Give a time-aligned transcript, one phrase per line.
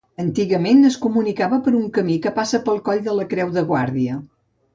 [0.21, 4.19] Antigament es comunicava per un camí que passa pel coll de Creu de Guàrdia.